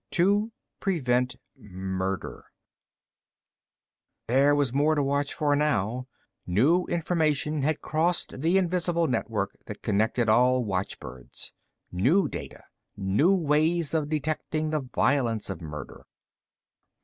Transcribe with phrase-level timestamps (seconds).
[0.13, 2.45] To prevent murder...
[4.27, 6.07] There was more to watch for now.
[6.47, 11.53] New information had crossed the invisible network that connected all watchbirds.
[11.91, 12.63] New data,
[12.97, 16.07] new ways of detecting the violence of murder.